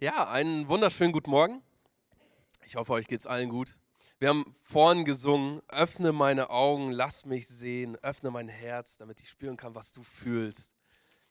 [0.00, 1.60] Ja, einen wunderschönen guten Morgen.
[2.64, 3.76] Ich hoffe, euch geht es allen gut.
[4.20, 9.28] Wir haben vorhin gesungen, öffne meine Augen, lass mich sehen, öffne mein Herz, damit ich
[9.28, 10.72] spüren kann, was du fühlst.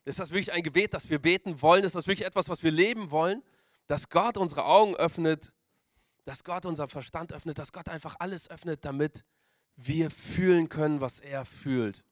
[0.04, 1.86] Ist das wirklich ein Gebet, das wir beten wollen?
[1.86, 3.42] Ist das wirklich etwas, was wir leben wollen?
[3.88, 5.54] Dass Gott unsere Augen öffnet,
[6.26, 9.24] dass Gott unseren Verstand öffnet, dass Gott einfach alles öffnet, damit
[9.78, 12.04] wir fühlen können, was er fühlt.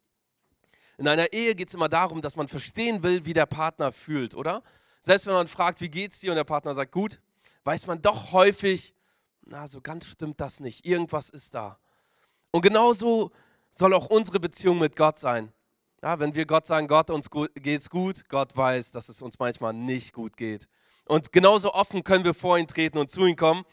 [0.97, 4.35] In einer Ehe geht es immer darum, dass man verstehen will, wie der Partner fühlt,
[4.35, 4.63] oder?
[5.05, 7.21] Selbst wenn man fragt, wie geht's dir und der Partner sagt gut,
[7.63, 8.95] weiß man doch häufig,
[9.45, 10.83] na, so ganz stimmt das nicht.
[10.83, 11.77] Irgendwas ist da.
[12.49, 13.31] Und genauso
[13.69, 15.53] soll auch unsere Beziehung mit Gott sein.
[16.01, 19.37] Ja, wenn wir Gott sagen, Gott, uns gut, geht's gut, Gott weiß, dass es uns
[19.37, 20.67] manchmal nicht gut geht.
[21.07, 23.63] Und genauso offen können wir vor ihn treten und zu ihm kommen.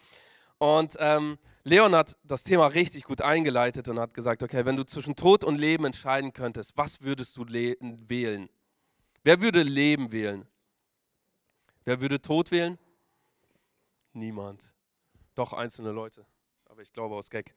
[0.58, 4.84] Und ähm, Leon hat das Thema richtig gut eingeleitet und hat gesagt, okay, wenn du
[4.84, 8.50] zwischen Tod und Leben entscheiden könntest, was würdest du wählen?
[9.24, 10.46] Wer würde Leben wählen?
[11.84, 12.78] Wer würde Tod wählen?
[14.12, 14.74] Niemand.
[15.34, 16.26] Doch einzelne Leute.
[16.66, 17.54] Aber ich glaube aus Gag.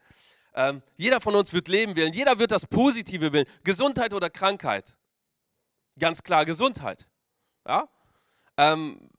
[0.53, 2.13] Ähm, jeder von uns wird Leben wählen.
[2.13, 3.45] Jeder wird das Positive wählen.
[3.63, 4.95] Gesundheit oder Krankheit?
[5.99, 7.07] Ganz klar Gesundheit.
[7.67, 7.89] Ja?
[8.57, 9.09] Ähm,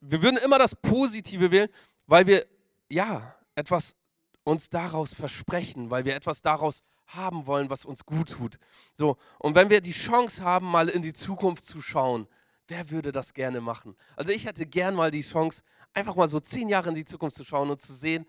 [0.00, 1.68] wir würden immer das Positive wählen,
[2.06, 2.46] weil wir
[2.88, 3.96] ja etwas
[4.44, 8.58] uns daraus versprechen, weil wir etwas daraus haben wollen, was uns gut tut.
[8.94, 12.28] So, und wenn wir die Chance haben, mal in die Zukunft zu schauen,
[12.68, 13.96] Wer würde das gerne machen?
[14.14, 15.62] Also ich hätte gern mal die Chance,
[15.94, 18.26] einfach mal so zehn Jahre in die Zukunft zu schauen und zu sehen,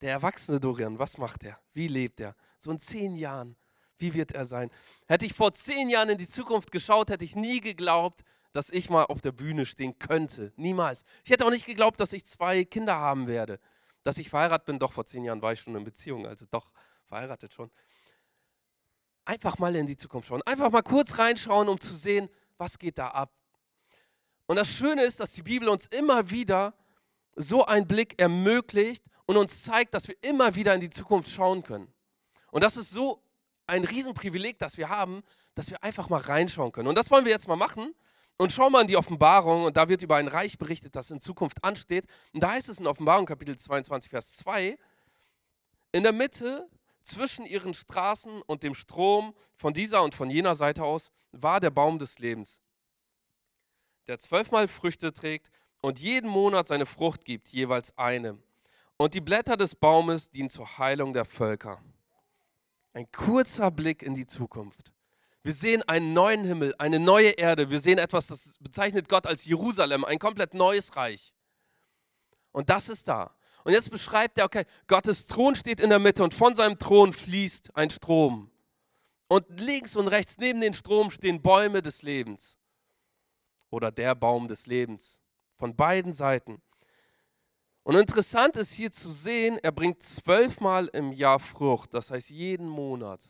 [0.00, 1.58] der erwachsene Dorian, was macht er?
[1.74, 2.36] Wie lebt er?
[2.58, 3.56] So in zehn Jahren,
[3.98, 4.70] wie wird er sein?
[5.08, 8.20] Hätte ich vor zehn Jahren in die Zukunft geschaut, hätte ich nie geglaubt,
[8.52, 10.52] dass ich mal auf der Bühne stehen könnte.
[10.56, 11.04] Niemals.
[11.24, 13.58] Ich hätte auch nicht geglaubt, dass ich zwei Kinder haben werde.
[14.04, 16.72] Dass ich verheiratet bin, doch vor zehn Jahren war ich schon in Beziehung, also doch
[17.06, 17.70] verheiratet schon.
[19.24, 20.42] Einfach mal in die Zukunft schauen.
[20.46, 23.32] Einfach mal kurz reinschauen, um zu sehen, was geht da ab.
[24.50, 26.74] Und das Schöne ist, dass die Bibel uns immer wieder
[27.36, 31.62] so einen Blick ermöglicht und uns zeigt, dass wir immer wieder in die Zukunft schauen
[31.62, 31.86] können.
[32.50, 33.22] Und das ist so
[33.68, 35.22] ein Riesenprivileg, das wir haben,
[35.54, 36.88] dass wir einfach mal reinschauen können.
[36.88, 37.94] Und das wollen wir jetzt mal machen.
[38.38, 41.20] Und schauen mal in die Offenbarung und da wird über ein Reich berichtet, das in
[41.20, 42.06] Zukunft ansteht.
[42.32, 44.76] Und da heißt es in Offenbarung Kapitel 22, Vers 2,
[45.92, 46.68] in der Mitte
[47.02, 51.70] zwischen ihren Straßen und dem Strom von dieser und von jener Seite aus war der
[51.70, 52.60] Baum des Lebens
[54.10, 58.36] der zwölfmal Früchte trägt und jeden Monat seine Frucht gibt, jeweils eine.
[58.96, 61.80] Und die Blätter des Baumes dienen zur Heilung der Völker.
[62.92, 64.92] Ein kurzer Blick in die Zukunft.
[65.44, 67.70] Wir sehen einen neuen Himmel, eine neue Erde.
[67.70, 71.32] Wir sehen etwas, das bezeichnet Gott als Jerusalem, ein komplett neues Reich.
[72.50, 73.32] Und das ist da.
[73.62, 77.12] Und jetzt beschreibt er, okay, Gottes Thron steht in der Mitte und von seinem Thron
[77.12, 78.50] fließt ein Strom.
[79.28, 82.59] Und links und rechts neben den Strom stehen Bäume des Lebens
[83.70, 85.20] oder der Baum des Lebens.
[85.56, 86.60] Von beiden Seiten.
[87.82, 92.68] Und interessant ist hier zu sehen, er bringt zwölfmal im Jahr Frucht, das heißt jeden
[92.68, 93.20] Monat.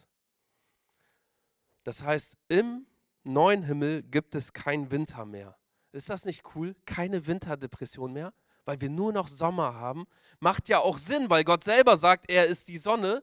[1.84, 2.87] Das heißt, im
[3.23, 5.56] neuen Himmel gibt es kein Winter mehr.
[5.93, 6.75] Ist das nicht cool?
[6.84, 8.33] Keine Winterdepression mehr,
[8.65, 10.07] weil wir nur noch Sommer haben.
[10.41, 13.22] Macht ja auch Sinn, weil Gott selber sagt, er ist die Sonne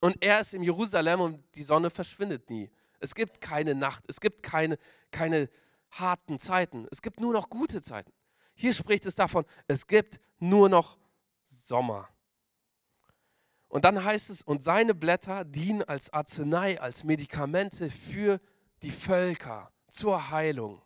[0.00, 2.70] und er ist im Jerusalem und die Sonne verschwindet nie.
[3.00, 4.78] Es gibt keine Nacht, es gibt keine,
[5.10, 5.48] keine
[5.90, 6.86] harten Zeiten.
[6.90, 8.12] Es gibt nur noch gute Zeiten.
[8.54, 10.98] Hier spricht es davon, es gibt nur noch
[11.44, 12.08] Sommer.
[13.68, 18.40] Und dann heißt es, und seine Blätter dienen als Arznei, als Medikamente für
[18.82, 20.82] die Völker zur Heilung.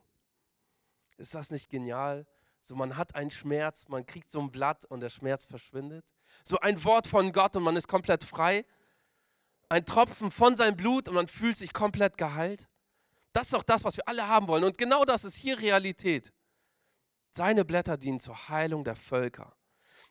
[1.17, 2.27] Ist das nicht genial?
[2.61, 6.05] So, man hat einen Schmerz, man kriegt so ein Blatt und der Schmerz verschwindet.
[6.45, 8.65] So ein Wort von Gott und man ist komplett frei.
[9.69, 12.69] Ein Tropfen von seinem Blut und man fühlt sich komplett geheilt.
[13.35, 14.65] Das ist doch das, was wir alle haben wollen.
[14.65, 16.33] Und genau das ist hier Realität.
[17.37, 19.57] Seine Blätter dienen zur Heilung der Völker.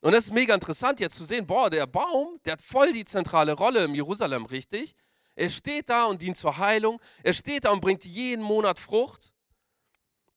[0.01, 3.05] Und es ist mega interessant jetzt zu sehen, boah, der Baum, der hat voll die
[3.05, 4.93] zentrale Rolle im Jerusalem, richtig?
[5.35, 7.01] Er steht da und dient zur Heilung.
[7.23, 9.32] Er steht da und bringt jeden Monat Frucht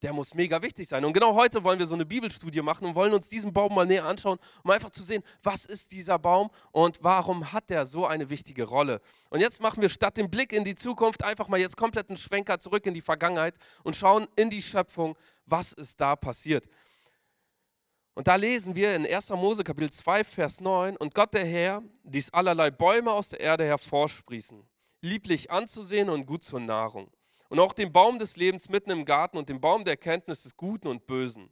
[0.03, 1.05] der muss mega wichtig sein.
[1.05, 3.87] Und genau heute wollen wir so eine Bibelstudie machen und wollen uns diesen Baum mal
[3.87, 8.07] näher anschauen, um einfach zu sehen, was ist dieser Baum und warum hat der so
[8.07, 9.01] eine wichtige Rolle.
[9.31, 12.19] Und jetzt machen wir statt dem Blick in die Zukunft einfach mal jetzt komplett einen
[12.19, 15.17] Schwenker zurück in die Vergangenheit und schauen in die Schöpfung,
[15.47, 16.67] was ist da passiert.
[18.15, 19.31] Und da lesen wir in 1.
[19.31, 23.65] Mose Kapitel 2, Vers 9, und Gott der Herr ließ allerlei Bäume aus der Erde
[23.65, 24.63] hervorsprießen,
[25.03, 27.11] lieblich anzusehen und gut zur Nahrung
[27.49, 30.57] und auch den Baum des Lebens mitten im Garten und den Baum der Erkenntnis des
[30.57, 31.51] Guten und Bösen.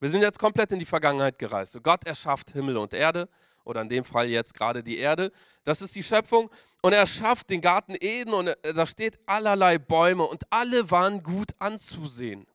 [0.00, 1.78] Wir sind jetzt komplett in die Vergangenheit gereist.
[1.82, 3.28] Gott erschafft Himmel und Erde
[3.64, 5.32] oder in dem Fall jetzt gerade die Erde.
[5.64, 6.50] Das ist die Schöpfung
[6.82, 11.52] und er schafft den Garten Eden und da steht allerlei Bäume und alle waren gut
[11.58, 12.46] anzusehen.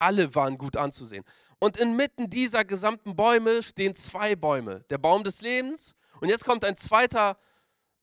[0.00, 1.24] Alle waren gut anzusehen.
[1.60, 4.84] Und inmitten dieser gesamten Bäume stehen zwei Bäume.
[4.90, 7.38] Der Baum des Lebens und jetzt kommt ein zweiter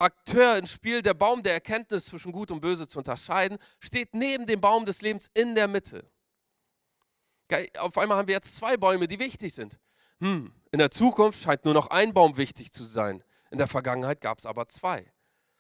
[0.02, 4.46] Akteur ins Spiel, der Baum der Erkenntnis zwischen Gut und Böse zu unterscheiden, steht neben
[4.48, 6.10] dem Baum des Lebens in der Mitte.
[7.78, 9.80] Auf einmal haben wir jetzt zwei Bäume, die wichtig sind.
[10.20, 13.24] Hm, in der Zukunft scheint nur noch ein Baum wichtig zu sein.
[13.50, 15.12] In der Vergangenheit gab es aber zwei.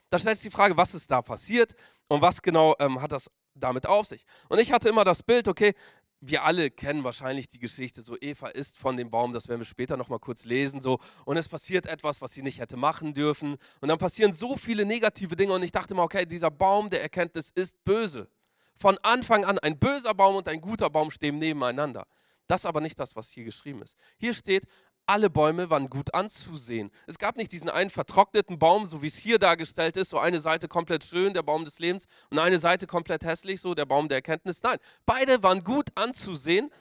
[0.10, 1.74] Da stellt sich die Frage, was ist da passiert
[2.08, 4.26] und was genau ähm, hat das damit auf sich?
[4.50, 5.74] Und ich hatte immer das Bild, okay,
[6.22, 9.66] wir alle kennen wahrscheinlich die Geschichte, so Eva isst von dem Baum, das werden wir
[9.66, 13.58] später nochmal kurz lesen, so und es passiert etwas, was sie nicht hätte machen dürfen
[13.82, 17.02] und dann passieren so viele negative Dinge und ich dachte immer, okay, dieser Baum der
[17.02, 18.30] Erkenntnis ist böse.
[18.78, 22.08] Von Anfang an, ein böser Baum und ein guter Baum stehen nebeneinander.
[22.48, 23.96] Das ist aber nicht das, was hier geschrieben ist.
[24.18, 24.66] Hier steht,
[25.12, 26.90] alle Bäume waren gut anzusehen.
[27.06, 30.40] Es gab nicht diesen einen vertrockneten Baum, so wie es hier dargestellt ist, so eine
[30.40, 34.08] Seite komplett schön, der Baum des Lebens, und eine Seite komplett hässlich, so der Baum
[34.08, 34.64] der Erkenntnis.
[34.64, 36.72] Nein, beide waren gut anzusehen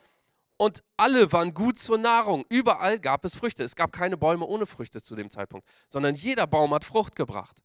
[0.56, 2.44] und alle waren gut zur Nahrung.
[2.48, 3.64] Überall gab es Früchte.
[3.64, 7.60] Es gab keine Bäume ohne Früchte zu dem Zeitpunkt, sondern jeder Baum hat Frucht gebracht.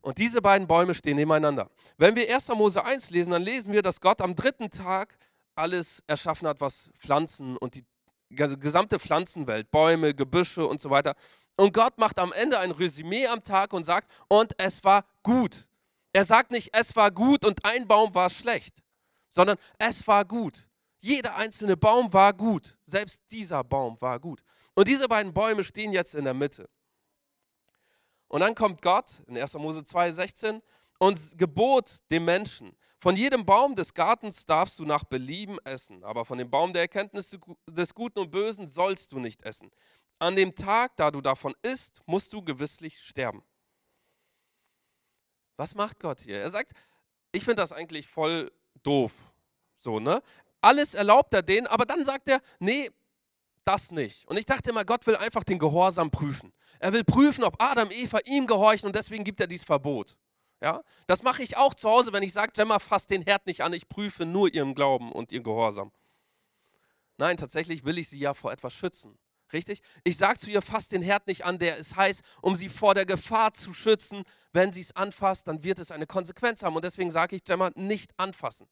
[0.00, 1.70] Und diese beiden Bäume stehen nebeneinander.
[1.96, 2.48] Wenn wir 1.
[2.48, 5.16] Mose 1 lesen, dann lesen wir, dass Gott am dritten Tag
[5.54, 7.84] alles erschaffen hat, was Pflanzen und die
[8.34, 11.14] gesamte Pflanzenwelt, Bäume, Gebüsche und so weiter.
[11.56, 15.68] Und Gott macht am Ende ein Resümee am Tag und sagt, und es war gut.
[16.12, 18.82] Er sagt nicht, es war gut und ein Baum war schlecht,
[19.30, 20.66] sondern es war gut.
[21.00, 22.76] Jeder einzelne Baum war gut.
[22.84, 24.42] Selbst dieser Baum war gut.
[24.74, 26.68] Und diese beiden Bäume stehen jetzt in der Mitte.
[28.28, 29.54] Und dann kommt Gott in 1.
[29.54, 30.62] Mose 2,16
[30.98, 36.24] und gebot dem Menschen, von jedem Baum des Gartens darfst du nach Belieben essen, aber
[36.24, 37.36] von dem Baum der Erkenntnis
[37.68, 39.72] des Guten und Bösen sollst du nicht essen.
[40.20, 43.42] An dem Tag, da du davon isst, musst du gewisslich sterben.
[45.56, 46.38] Was macht Gott hier?
[46.38, 46.74] Er sagt,
[47.32, 48.52] ich finde das eigentlich voll
[48.84, 49.12] doof.
[49.76, 50.22] So, ne?
[50.60, 52.88] Alles erlaubt er denen, aber dann sagt er, nee,
[53.64, 54.28] das nicht.
[54.28, 56.52] Und ich dachte immer, Gott will einfach den Gehorsam prüfen.
[56.78, 60.16] Er will prüfen, ob Adam, Eva ihm gehorchen und deswegen gibt er dieses Verbot.
[60.62, 60.84] Ja?
[61.08, 63.72] Das mache ich auch zu Hause, wenn ich sage, Gemma, fass den Herd nicht an,
[63.72, 65.90] ich prüfe nur ihren Glauben und ihr Gehorsam.
[67.18, 69.18] Nein, tatsächlich will ich sie ja vor etwas schützen.
[69.52, 69.82] Richtig?
[70.04, 72.94] Ich sage zu ihr, fass den Herd nicht an, der ist heiß, um sie vor
[72.94, 74.22] der Gefahr zu schützen.
[74.52, 76.74] Wenn sie es anfasst, dann wird es eine Konsequenz haben.
[76.74, 78.66] Und deswegen sage ich, Gemma, nicht anfassen.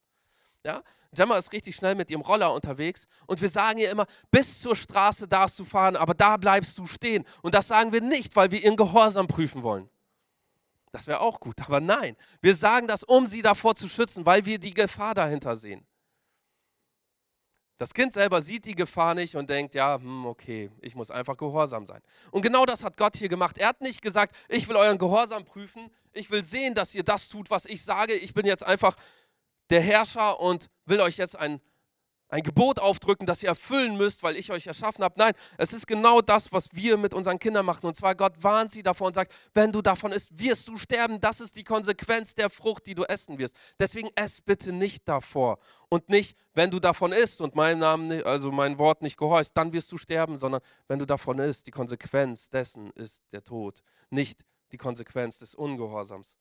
[0.64, 0.82] Ja?
[1.12, 4.76] Gemma ist richtig schnell mit ihrem Roller unterwegs und wir sagen ihr immer, bis zur
[4.76, 7.26] Straße darfst du fahren, aber da bleibst du stehen.
[7.42, 9.90] Und das sagen wir nicht, weil wir ihren Gehorsam prüfen wollen.
[10.92, 12.16] Das wäre auch gut, aber nein.
[12.40, 15.86] Wir sagen das, um sie davor zu schützen, weil wir die Gefahr dahinter sehen.
[17.78, 21.38] Das Kind selber sieht die Gefahr nicht und denkt, ja, hm, okay, ich muss einfach
[21.38, 22.02] gehorsam sein.
[22.30, 23.56] Und genau das hat Gott hier gemacht.
[23.56, 27.30] Er hat nicht gesagt, ich will euren Gehorsam prüfen, ich will sehen, dass ihr das
[27.30, 28.12] tut, was ich sage.
[28.12, 28.96] Ich bin jetzt einfach
[29.70, 31.58] der Herrscher und will euch jetzt ein
[32.30, 35.14] ein Gebot aufdrücken, das ihr erfüllen müsst, weil ich euch erschaffen habe.
[35.18, 37.86] Nein, es ist genau das, was wir mit unseren Kindern machen.
[37.86, 41.20] Und zwar Gott warnt sie davor und sagt, wenn du davon isst, wirst du sterben.
[41.20, 43.56] Das ist die Konsequenz der Frucht, die du essen wirst.
[43.78, 45.58] Deswegen ess bitte nicht davor.
[45.88, 49.72] Und nicht, wenn du davon isst und mein Namen, also mein Wort nicht gehorchst, dann
[49.72, 53.82] wirst du sterben, sondern wenn du davon isst, die Konsequenz dessen ist der Tod.
[54.10, 56.36] Nicht die Konsequenz des Ungehorsams.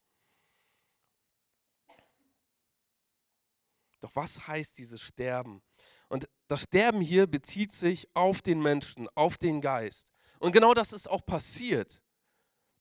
[4.00, 5.62] Doch was heißt dieses Sterben?
[6.08, 10.12] Und das Sterben hier bezieht sich auf den Menschen, auf den Geist.
[10.40, 12.02] Und genau das ist auch passiert.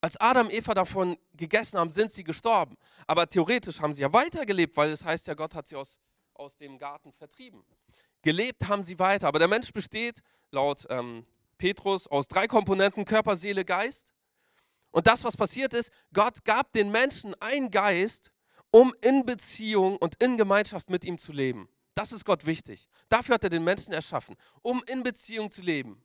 [0.02, 2.78] Als Adam und Eva davon gegessen haben, sind sie gestorben.
[3.06, 6.00] Aber theoretisch haben sie ja weitergelebt, weil es heißt ja, Gott hat sie aus,
[6.34, 7.64] aus dem Garten vertrieben.
[8.22, 9.28] Gelebt haben sie weiter.
[9.28, 11.26] Aber der Mensch besteht laut ähm,
[11.58, 14.14] Petrus aus drei Komponenten, Körper, Seele, Geist.
[14.92, 18.32] Und das, was passiert ist, Gott gab den Menschen einen Geist,
[18.72, 21.70] um in Beziehung und in Gemeinschaft mit ihm zu leben.
[21.96, 22.88] Das ist Gott wichtig.
[23.10, 26.02] Dafür hat er den Menschen erschaffen, um in Beziehung zu leben.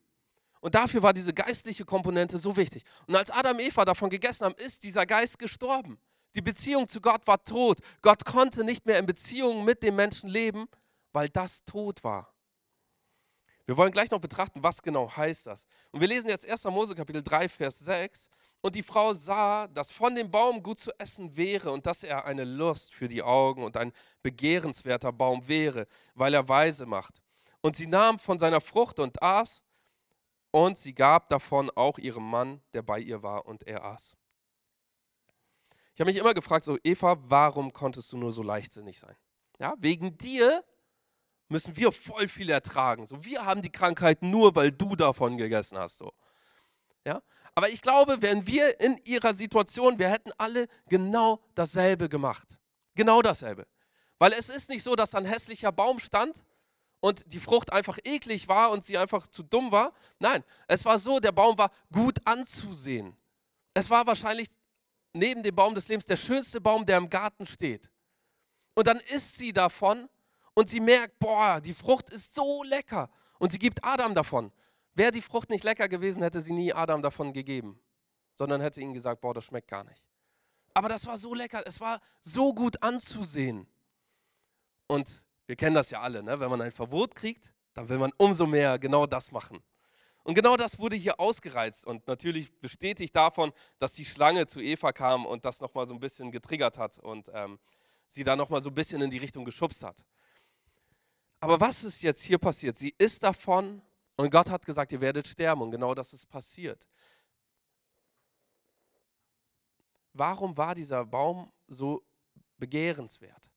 [0.60, 2.84] Und dafür war diese geistliche Komponente so wichtig.
[3.06, 5.98] Und als Adam und Eva davon gegessen haben, ist dieser Geist gestorben.
[6.34, 7.80] Die Beziehung zu Gott war tot.
[8.00, 10.66] Gott konnte nicht mehr in Beziehung mit dem Menschen leben,
[11.12, 12.34] weil das tot war.
[13.66, 15.66] Wir wollen gleich noch betrachten, was genau heißt das.
[15.90, 16.64] Und wir lesen jetzt 1.
[16.64, 18.28] Mose Kapitel 3, Vers 6.
[18.64, 22.24] Und die Frau sah, dass von dem Baum gut zu essen wäre und dass er
[22.24, 23.92] eine Lust für die Augen und ein
[24.22, 27.20] begehrenswerter Baum wäre, weil er weise macht.
[27.60, 29.62] Und sie nahm von seiner Frucht und aß,
[30.50, 34.16] und sie gab davon auch ihrem Mann, der bei ihr war, und er aß.
[35.92, 39.16] Ich habe mich immer gefragt, so Eva, warum konntest du nur so leichtsinnig sein?
[39.58, 40.64] Ja, wegen dir
[41.50, 43.04] müssen wir voll viel ertragen.
[43.04, 45.98] So, wir haben die Krankheit nur, weil du davon gegessen hast.
[45.98, 46.14] So.
[47.04, 47.22] Ja?
[47.54, 52.58] Aber ich glaube, wenn wir in ihrer Situation, wir hätten alle genau dasselbe gemacht.
[52.94, 53.66] Genau dasselbe.
[54.18, 56.42] Weil es ist nicht so, dass ein hässlicher Baum stand
[57.00, 59.92] und die Frucht einfach eklig war und sie einfach zu dumm war.
[60.18, 63.16] Nein, es war so, der Baum war gut anzusehen.
[63.74, 64.48] Es war wahrscheinlich
[65.12, 67.90] neben dem Baum des Lebens der schönste Baum, der im Garten steht.
[68.74, 70.08] Und dann isst sie davon
[70.54, 73.10] und sie merkt, boah, die Frucht ist so lecker.
[73.38, 74.52] Und sie gibt Adam davon.
[74.94, 77.80] Wäre die Frucht nicht lecker gewesen, hätte sie nie Adam davon gegeben,
[78.34, 80.02] sondern hätte ihm gesagt, boah, das schmeckt gar nicht.
[80.72, 83.66] Aber das war so lecker, es war so gut anzusehen.
[84.86, 86.38] Und wir kennen das ja alle, ne?
[86.40, 89.62] wenn man ein Verbot kriegt, dann will man umso mehr genau das machen.
[90.22, 94.92] Und genau das wurde hier ausgereizt und natürlich bestätigt davon, dass die Schlange zu Eva
[94.92, 97.58] kam und das nochmal so ein bisschen getriggert hat und ähm,
[98.06, 100.02] sie da nochmal so ein bisschen in die Richtung geschubst hat.
[101.40, 102.78] Aber was ist jetzt hier passiert?
[102.78, 103.82] Sie ist davon
[104.16, 106.86] und Gott hat gesagt, ihr werdet sterben und genau das ist passiert.
[110.12, 112.04] Warum war dieser Baum so
[112.58, 113.50] begehrenswert?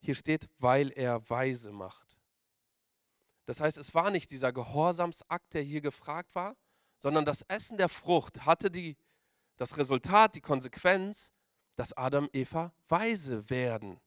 [0.00, 2.16] Hier steht, weil er weise macht.
[3.44, 6.56] Das heißt, es war nicht dieser Gehorsamsakt, der hier gefragt war,
[6.98, 8.96] sondern das Essen der Frucht hatte die,
[9.56, 11.32] das Resultat, die Konsequenz,
[11.76, 14.00] dass Adam und Eva weise werden.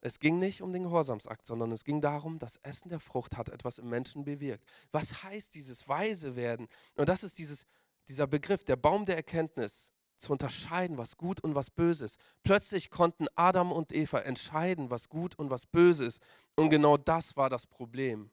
[0.00, 3.48] Es ging nicht um den Gehorsamsakt, sondern es ging darum, das Essen der Frucht hat
[3.48, 4.64] etwas im Menschen bewirkt.
[4.92, 6.68] Was heißt dieses weise werden?
[6.96, 7.66] Und das ist dieses,
[8.08, 12.18] dieser Begriff, der Baum der Erkenntnis zu unterscheiden, was gut und was böse ist.
[12.42, 16.22] Plötzlich konnten Adam und Eva entscheiden, was gut und was böse ist.
[16.54, 18.30] Und genau das war das Problem,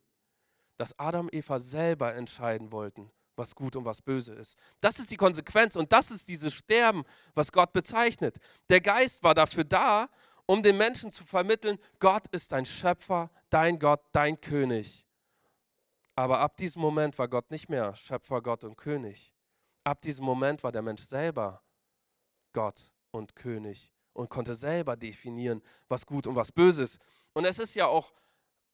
[0.78, 4.58] dass Adam und Eva selber entscheiden wollten, was gut und was böse ist.
[4.80, 7.04] Das ist die Konsequenz und das ist dieses Sterben,
[7.34, 8.38] was Gott bezeichnet.
[8.70, 10.10] Der Geist war dafür da,
[10.46, 15.06] um den Menschen zu vermitteln, Gott ist dein Schöpfer, dein Gott, dein König.
[16.16, 19.34] Aber ab diesem Moment war Gott nicht mehr Schöpfer, Gott und König.
[19.84, 21.64] Ab diesem Moment war der Mensch selber
[22.54, 27.00] Gott und König und konnte selber definieren, was gut und was böse ist.
[27.34, 28.14] Und es ist ja auch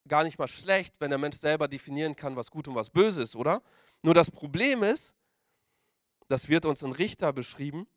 [0.07, 3.21] gar nicht mal schlecht, wenn der Mensch selber definieren kann, was gut und was böse
[3.21, 3.61] ist, oder?
[4.01, 5.15] Nur das Problem ist,
[6.27, 7.87] das wird uns in Richter beschrieben,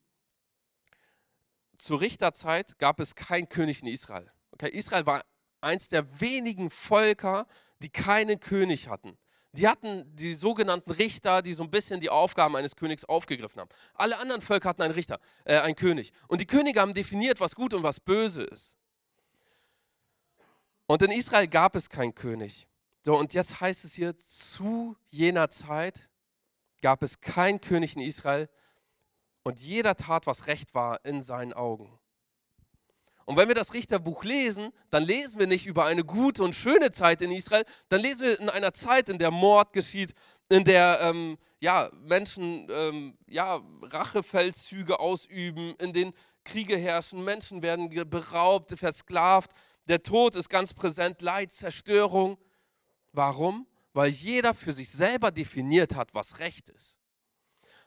[1.76, 4.31] zur Richterzeit gab es keinen König in Israel.
[4.52, 5.23] Okay, Israel war
[5.61, 7.47] eins der wenigen Völker,
[7.81, 9.17] die keinen König hatten.
[9.55, 13.69] Die hatten die sogenannten Richter, die so ein bisschen die Aufgaben eines Königs aufgegriffen haben.
[13.95, 16.12] Alle anderen Völker hatten einen Richter, äh, einen König.
[16.26, 18.76] Und die Könige haben definiert, was gut und was böse ist.
[20.87, 22.67] Und in Israel gab es keinen König.
[23.05, 26.09] So, und jetzt heißt es hier, zu jener Zeit
[26.81, 28.49] gab es keinen König in Israel
[29.44, 31.99] und jeder tat, was recht war in seinen Augen.
[33.25, 36.90] Und wenn wir das Richterbuch lesen, dann lesen wir nicht über eine gute und schöne
[36.90, 40.12] Zeit in Israel, dann lesen wir in einer Zeit, in der Mord geschieht,
[40.49, 46.12] in der ähm, ja, Menschen ähm, ja, Rachefeldzüge ausüben, in denen
[46.44, 49.52] Kriege herrschen, Menschen werden beraubt, versklavt,
[49.88, 52.38] der Tod ist ganz präsent, Leid, Zerstörung.
[53.12, 53.66] Warum?
[53.92, 56.96] Weil jeder für sich selber definiert hat, was Recht ist.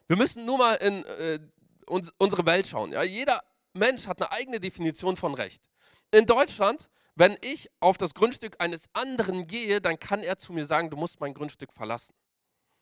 [0.07, 1.39] Wir müssen nur mal in äh,
[1.87, 2.91] uns, unsere Welt schauen.
[2.91, 3.03] Ja?
[3.03, 3.43] Jeder
[3.73, 5.63] Mensch hat eine eigene Definition von Recht.
[6.11, 10.65] In Deutschland, wenn ich auf das Grundstück eines anderen gehe, dann kann er zu mir
[10.65, 12.13] sagen, du musst mein Grundstück verlassen.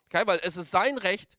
[0.07, 0.23] Okay?
[0.25, 1.37] Weil es ist sein Recht,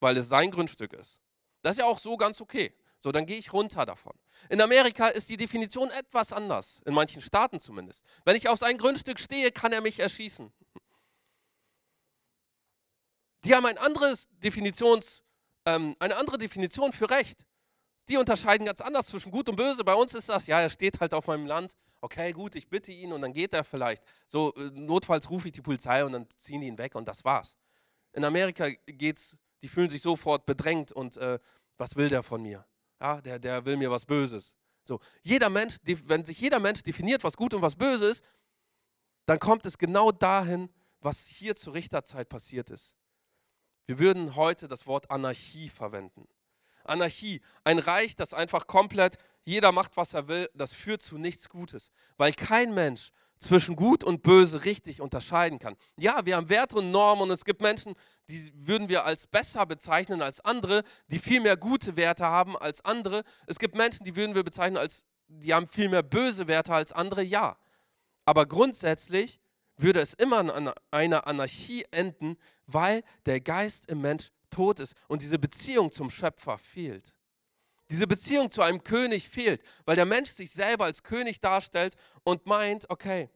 [0.00, 1.20] weil es sein Grundstück ist.
[1.62, 2.74] Das ist ja auch so ganz okay.
[2.98, 4.14] So, dann gehe ich runter davon.
[4.48, 8.02] In Amerika ist die Definition etwas anders, in manchen Staaten zumindest.
[8.24, 10.50] Wenn ich auf sein Grundstück stehe, kann er mich erschießen.
[13.44, 15.22] Die haben ein anderes Definitions,
[15.66, 17.44] ähm, eine andere Definition für Recht
[18.08, 19.84] die unterscheiden ganz anders zwischen gut und böse.
[19.84, 21.74] Bei uns ist das, ja, er steht halt auf meinem Land.
[22.00, 24.02] Okay, gut, ich bitte ihn und dann geht er vielleicht.
[24.26, 27.24] So, äh, notfalls rufe ich die Polizei und dann ziehen die ihn weg und das
[27.24, 27.56] war's.
[28.12, 31.38] In Amerika geht's, die fühlen sich sofort bedrängt und äh,
[31.78, 32.66] was will der von mir?
[33.00, 34.54] Ja, der, der will mir was Böses.
[34.82, 38.24] So, jeder Mensch, wenn sich jeder Mensch definiert, was gut und was böse ist,
[39.24, 40.68] dann kommt es genau dahin,
[41.00, 42.96] was hier zur Richterzeit passiert ist.
[43.86, 46.26] Wir würden heute das Wort Anarchie verwenden.
[46.84, 47.40] Anarchie.
[47.64, 51.90] Ein Reich, das einfach komplett jeder macht, was er will, das führt zu nichts Gutes,
[52.16, 55.76] weil kein Mensch zwischen gut und böse richtig unterscheiden kann.
[55.98, 57.94] Ja, wir haben Werte und Normen und es gibt Menschen,
[58.30, 62.82] die würden wir als besser bezeichnen als andere, die viel mehr gute Werte haben als
[62.84, 63.22] andere.
[63.46, 66.92] Es gibt Menschen, die würden wir bezeichnen als, die haben viel mehr böse Werte als
[66.92, 67.58] andere, ja.
[68.24, 69.40] Aber grundsätzlich
[69.76, 75.22] würde es immer an einer Anarchie enden, weil der Geist im Mensch tot ist und
[75.22, 77.12] diese Beziehung zum Schöpfer fehlt.
[77.90, 82.46] Diese Beziehung zu einem König fehlt, weil der Mensch sich selber als König darstellt und
[82.46, 83.28] meint, okay,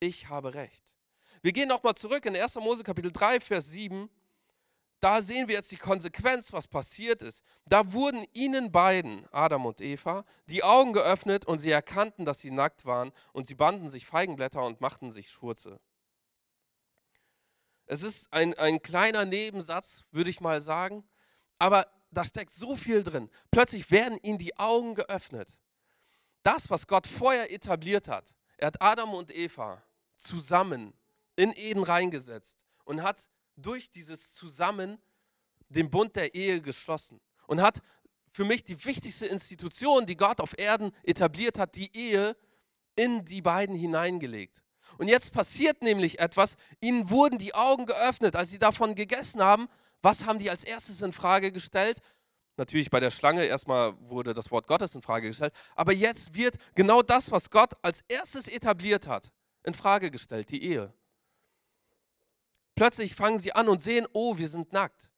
[0.00, 0.94] ich habe recht.
[1.42, 2.56] Wir gehen nochmal zurück in 1.
[2.56, 4.08] Mose Kapitel 3, Vers 7.
[5.00, 7.44] da sehen wir jetzt die Konsequenz, was passiert ist.
[7.66, 12.50] Da wurden ihnen beiden, Adam und Eva, die Augen geöffnet und sie erkannten, dass sie
[12.50, 15.80] nackt waren und sie banden sich Feigenblätter und machten sich Schurze.
[17.86, 21.04] Es ist ein, ein kleiner Nebensatz, würde ich mal sagen,
[21.58, 23.30] aber da steckt so viel drin.
[23.50, 25.60] Plötzlich werden ihnen die Augen geöffnet.
[26.42, 29.82] Das, was Gott vorher etabliert hat, er hat Adam und Eva
[30.16, 30.94] zusammen
[31.36, 34.98] in Eden reingesetzt und hat durch dieses Zusammen
[35.68, 37.82] den Bund der Ehe geschlossen und hat
[38.32, 42.36] für mich die wichtigste Institution, die Gott auf Erden etabliert hat, die Ehe
[42.94, 44.62] in die beiden hineingelegt.
[44.98, 49.68] Und jetzt passiert nämlich etwas, ihnen wurden die Augen geöffnet, als sie davon gegessen haben.
[50.02, 52.00] Was haben die als erstes in Frage gestellt?
[52.56, 56.56] Natürlich bei der Schlange erstmal wurde das Wort Gottes in Frage gestellt, aber jetzt wird
[56.74, 59.30] genau das, was Gott als erstes etabliert hat,
[59.64, 60.92] in Frage gestellt, die Ehe.
[62.76, 65.10] Plötzlich fangen sie an und sehen, oh, wir sind nackt.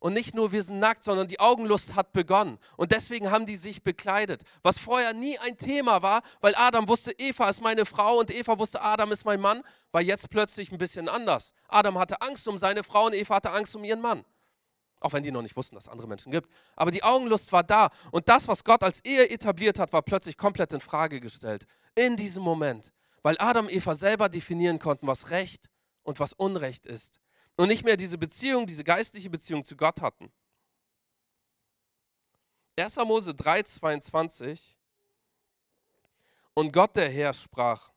[0.00, 2.58] Und nicht nur wir sind nackt, sondern die Augenlust hat begonnen.
[2.76, 4.42] Und deswegen haben die sich bekleidet.
[4.62, 8.58] Was vorher nie ein Thema war, weil Adam wusste, Eva ist meine Frau und Eva
[8.58, 11.52] wusste, Adam ist mein Mann, war jetzt plötzlich ein bisschen anders.
[11.68, 14.24] Adam hatte Angst um seine Frau und Eva hatte Angst um ihren Mann.
[15.00, 16.48] Auch wenn die noch nicht wussten, dass es andere Menschen gibt.
[16.76, 17.90] Aber die Augenlust war da.
[18.10, 21.66] Und das, was Gott als Ehe etabliert hat, war plötzlich komplett in Frage gestellt.
[21.94, 22.92] In diesem Moment.
[23.22, 25.68] Weil Adam und Eva selber definieren konnten, was Recht
[26.08, 27.20] und was Unrecht ist.
[27.58, 30.32] Und nicht mehr diese Beziehung, diese geistliche Beziehung zu Gott hatten.
[32.78, 32.96] 1.
[33.04, 34.78] Mose 3, 22.
[36.54, 37.92] Und Gott der Herr sprach,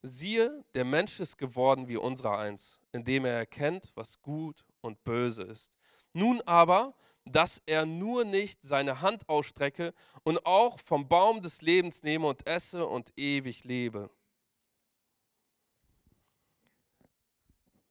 [0.00, 5.42] siehe, der Mensch ist geworden wie unser eins, indem er erkennt, was gut und böse
[5.42, 5.72] ist.
[6.12, 9.92] Nun aber, dass er nur nicht seine Hand ausstrecke
[10.22, 14.08] und auch vom Baum des Lebens nehme und esse und ewig lebe.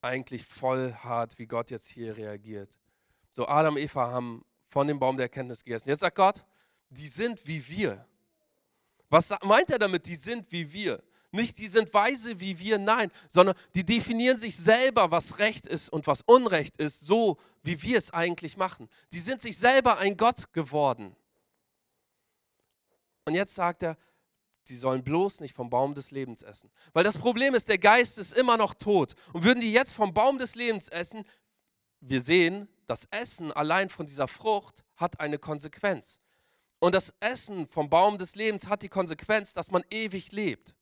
[0.02, 2.78] Eigentlich voll hart, wie Gott jetzt hier reagiert.
[3.32, 5.90] So, Adam und Eva haben von dem Baum der Erkenntnis gegessen.
[5.90, 6.46] Jetzt sagt Gott,
[6.90, 8.06] die sind wie wir.
[9.10, 11.04] Was meint er damit, die sind wie wir?
[11.32, 15.90] Nicht die sind weise wie wir, nein, sondern die definieren sich selber, was Recht ist
[15.90, 18.90] und was Unrecht ist, so wie wir es eigentlich machen.
[19.12, 21.16] Die sind sich selber ein Gott geworden.
[23.26, 23.96] Und jetzt sagt er,
[24.70, 26.72] sie sollen bloß nicht vom Baum des Lebens essen.
[26.94, 29.16] Weil das Problem ist, der Geist ist immer noch tot.
[29.34, 31.26] Und würden die jetzt vom Baum des Lebens essen,
[32.00, 36.20] wir sehen, das Essen allein von dieser Frucht hat eine Konsequenz.
[36.80, 40.74] Und das Essen vom Baum des Lebens hat die Konsequenz, dass man ewig lebt.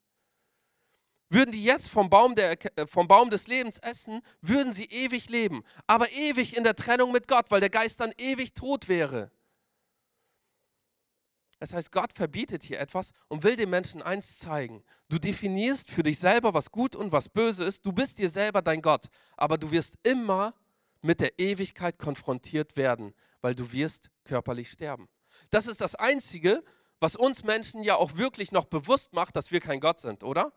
[1.30, 5.30] Würden die jetzt vom Baum, der, äh, vom Baum des Lebens essen, würden sie ewig
[5.30, 9.32] leben, aber ewig in der Trennung mit Gott, weil der Geist dann ewig tot wäre.
[11.60, 14.84] Das heißt, Gott verbietet hier etwas und will den Menschen eins zeigen.
[15.10, 17.86] Du definierst für dich selber, was gut und was böse ist.
[17.86, 20.54] Du bist dir selber dein Gott, aber du wirst immer
[21.02, 25.08] mit der Ewigkeit konfrontiert werden, weil du wirst körperlich sterben.
[25.50, 26.63] Das ist das Einzige,
[27.00, 30.54] was uns Menschen ja auch wirklich noch bewusst macht, dass wir kein Gott sind, oder?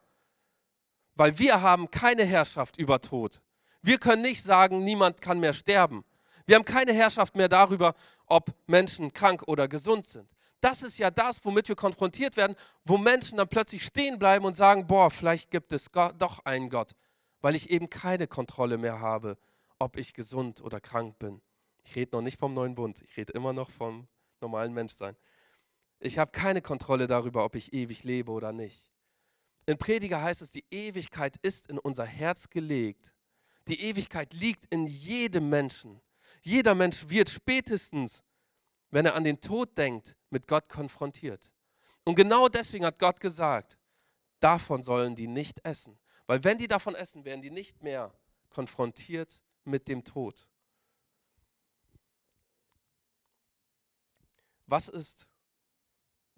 [1.21, 3.43] weil wir haben keine Herrschaft über Tod.
[3.83, 6.03] Wir können nicht sagen, niemand kann mehr sterben.
[6.47, 10.27] Wir haben keine Herrschaft mehr darüber, ob Menschen krank oder gesund sind.
[10.61, 14.55] Das ist ja das, womit wir konfrontiert werden, wo Menschen dann plötzlich stehen bleiben und
[14.55, 16.93] sagen, boah, vielleicht gibt es doch einen Gott,
[17.41, 19.39] weil ich eben keine Kontrolle mehr habe,
[19.79, 21.41] ob ich gesund oder krank bin.
[21.85, 24.07] Ich rede noch nicht vom neuen Bund, ich rede immer noch vom
[24.41, 25.17] normalen Menschsein.
[25.99, 28.91] Ich habe keine Kontrolle darüber, ob ich ewig lebe oder nicht.
[29.67, 33.15] In Prediger heißt es, die Ewigkeit ist in unser Herz gelegt.
[33.69, 36.01] Die Ewigkeit liegt in jedem Menschen.
[36.43, 38.23] Jeder Mensch wird spätestens,
[38.91, 41.51] wenn er an den Tod denkt, mit Gott konfrontiert.
[42.05, 43.79] Und genau deswegen hat Gott gesagt,
[44.39, 45.99] davon sollen die nicht essen.
[46.27, 48.13] Weil wenn die davon essen, werden die nicht mehr
[48.49, 50.47] konfrontiert mit dem Tod.
[54.67, 55.29] Was ist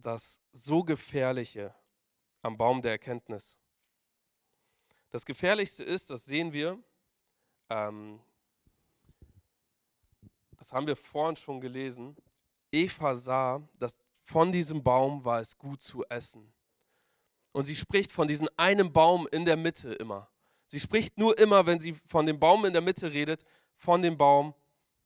[0.03, 1.75] das so gefährliche
[2.43, 3.57] am Baum der Erkenntnis.
[5.11, 6.83] Das Gefährlichste ist, das sehen wir,
[7.69, 8.21] ähm,
[10.57, 12.17] das haben wir vorhin schon gelesen,
[12.73, 16.53] Eva sah, dass von diesem Baum war es gut zu essen.
[17.53, 20.29] Und sie spricht von diesem einen Baum in der Mitte immer.
[20.67, 23.45] Sie spricht nur immer, wenn sie von dem Baum in der Mitte redet,
[23.77, 24.55] von dem Baum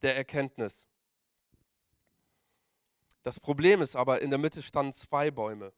[0.02, 0.86] der Erkenntnis.
[3.22, 5.72] Das Problem ist aber, in der Mitte standen zwei Bäume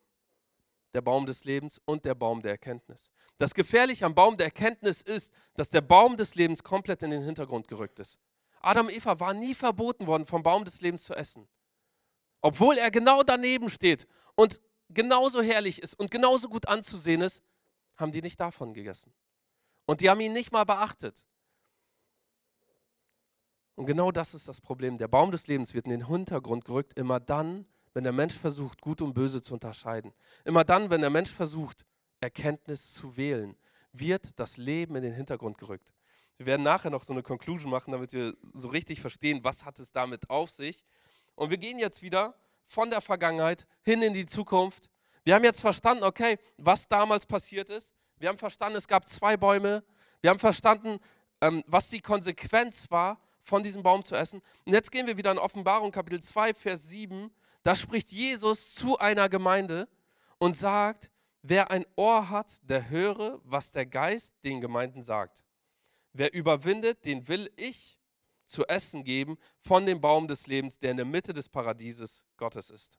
[0.95, 3.11] der Baum des Lebens und der Baum der Erkenntnis.
[3.37, 7.23] Das Gefährliche am Baum der Erkenntnis ist, dass der Baum des Lebens komplett in den
[7.23, 8.19] Hintergrund gerückt ist.
[8.61, 11.49] Adam und Eva waren nie verboten worden, vom Baum des Lebens zu essen.
[12.41, 17.43] Obwohl er genau daneben steht und genauso herrlich ist und genauso gut anzusehen ist,
[17.97, 19.13] haben die nicht davon gegessen.
[19.87, 21.25] Und die haben ihn nicht mal beachtet.
[23.75, 24.99] Und genau das ist das Problem.
[24.99, 28.81] Der Baum des Lebens wird in den Hintergrund gerückt, immer dann, wenn der Mensch versucht,
[28.81, 30.13] Gut und Böse zu unterscheiden.
[30.45, 31.85] Immer dann, wenn der Mensch versucht,
[32.21, 33.57] Erkenntnis zu wählen,
[33.93, 35.93] wird das Leben in den Hintergrund gerückt.
[36.37, 39.79] Wir werden nachher noch so eine Conclusion machen, damit wir so richtig verstehen, was hat
[39.81, 40.85] es damit auf sich.
[41.39, 42.35] Und wir gehen jetzt wieder
[42.67, 44.91] von der Vergangenheit hin in die Zukunft.
[45.23, 47.93] Wir haben jetzt verstanden, okay, was damals passiert ist.
[48.19, 49.85] Wir haben verstanden, es gab zwei Bäume.
[50.21, 50.99] Wir haben verstanden,
[51.41, 54.43] ähm, was die Konsequenz war, von diesem Baum zu essen.
[54.67, 57.31] Und jetzt gehen wir wieder in Offenbarung Kapitel 2, Vers 7.
[57.63, 59.89] Da spricht Jesus zu einer Gemeinde
[60.39, 61.09] und sagt,
[61.43, 65.45] wer ein Ohr hat, der höre, was der Geist den Gemeinden sagt.
[66.13, 67.98] Wer überwindet, den will ich
[68.49, 72.71] zu essen geben von dem Baum des Lebens, der in der Mitte des Paradieses Gottes
[72.71, 72.99] ist.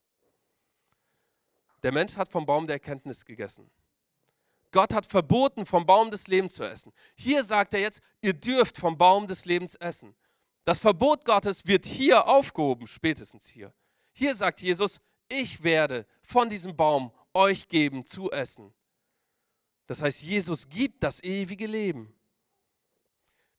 [1.84, 3.70] Der Mensch hat vom Baum der Erkenntnis gegessen.
[4.72, 6.94] Gott hat verboten, vom Baum des Lebens zu essen.
[7.16, 10.16] Hier sagt er jetzt, ihr dürft vom Baum des Lebens essen.
[10.66, 13.74] Das Verbot Gottes wird hier aufgehoben, spätestens hier.
[14.14, 18.74] Hier sagt Jesus, ich werde von diesem Baum euch geben zu essen.
[19.88, 22.14] Das heißt, Jesus gibt das ewige Leben.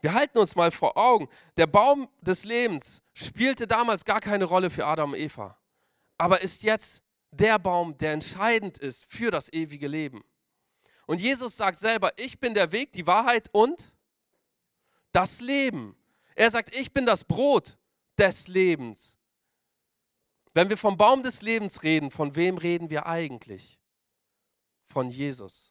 [0.00, 4.70] Wir halten uns mal vor Augen, der Baum des Lebens spielte damals gar keine Rolle
[4.70, 5.58] für Adam und Eva,
[6.16, 10.24] aber ist jetzt der Baum, der entscheidend ist für das ewige Leben.
[11.06, 13.92] Und Jesus sagt selber, ich bin der Weg, die Wahrheit und
[15.12, 15.96] das Leben.
[16.34, 17.76] Er sagt, ich bin das Brot
[18.16, 19.16] des Lebens.
[20.54, 23.78] Wenn wir vom Baum des Lebens reden, von wem reden wir eigentlich?
[24.86, 25.69] Von Jesus.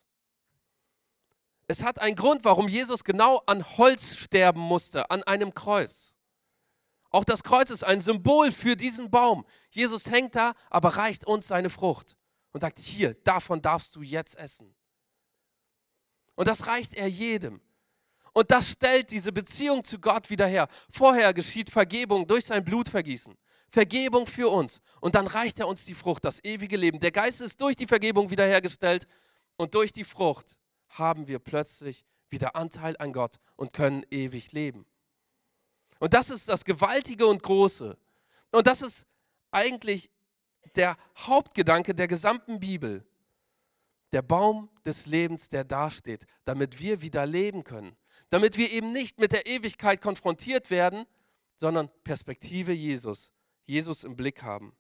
[1.70, 6.16] Es hat einen Grund, warum Jesus genau an Holz sterben musste, an einem Kreuz.
[7.12, 9.46] Auch das Kreuz ist ein Symbol für diesen Baum.
[9.70, 12.18] Jesus hängt da, aber reicht uns seine Frucht
[12.54, 14.74] und sagt, hier, davon darfst du jetzt essen.
[16.34, 17.62] Und das reicht er jedem.
[18.34, 20.68] Und das stellt diese Beziehung zu Gott wieder her.
[20.92, 23.38] Vorher geschieht Vergebung durch sein Blutvergießen.
[23.68, 24.82] Vergebung für uns.
[25.02, 27.00] Und dann reicht er uns die Frucht, das ewige Leben.
[27.00, 29.06] Der Geist ist durch die Vergebung wiederhergestellt
[29.56, 30.58] und durch die Frucht
[30.90, 34.86] haben wir plötzlich wieder Anteil an Gott und können ewig leben.
[36.00, 37.98] Und das ist das Gewaltige und Große.
[38.52, 39.06] Und das ist
[39.52, 40.10] eigentlich
[40.76, 43.06] der Hauptgedanke der gesamten Bibel.
[44.12, 47.96] Der Baum des Lebens, der dasteht, damit wir wieder leben können.
[48.30, 51.06] Damit wir eben nicht mit der Ewigkeit konfrontiert werden,
[51.58, 53.32] sondern Perspektive Jesus,
[53.66, 54.76] Jesus im Blick haben.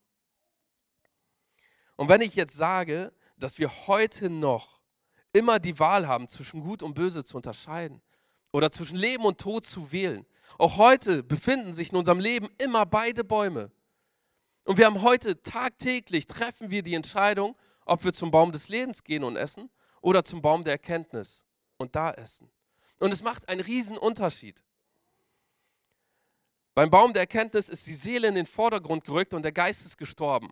[1.95, 4.78] Und wenn ich jetzt sage, dass wir heute noch
[5.33, 8.01] immer die Wahl haben, zwischen Gut und Böse zu unterscheiden
[8.51, 10.25] oder zwischen Leben und Tod zu wählen,
[10.57, 13.71] auch heute befinden sich in unserem Leben immer beide Bäume.
[14.63, 19.03] Und wir haben heute tagtäglich, treffen wir die Entscheidung, ob wir zum Baum des Lebens
[19.03, 19.69] gehen und essen
[20.01, 21.45] oder zum Baum der Erkenntnis
[21.77, 22.49] und da essen.
[22.99, 24.63] Und es macht einen riesen Unterschied.
[26.75, 29.97] Beim Baum der Erkenntnis ist die Seele in den Vordergrund gerückt und der Geist ist
[29.97, 30.49] gestorben.